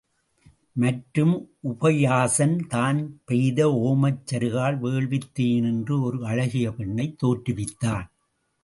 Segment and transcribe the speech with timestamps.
[0.75, 1.33] மற்றும்
[1.63, 3.01] உபயாசன் தான்
[3.25, 3.69] பெய்த
[3.83, 8.07] ஒமச்சருகால் வேள்வித் தீயினின்று ஒரு அழகிய பெண்ணைத் தோற்றுவித்தான்.